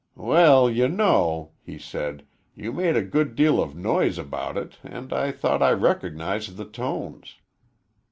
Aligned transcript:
"Well, 0.17 0.67
you 0.67 0.87
know," 0.87 1.51
he 1.63 1.77
said, 1.77 2.25
"you 2.55 2.73
made 2.73 2.95
a 2.97 3.03
good 3.03 3.35
deal 3.35 3.61
of 3.61 3.75
noise 3.77 4.17
about 4.17 4.57
it, 4.57 4.79
and 4.83 5.13
I 5.13 5.31
thought 5.31 5.61
I 5.61 5.73
recognized 5.73 6.57
the 6.57 6.65
tones." 6.65 7.35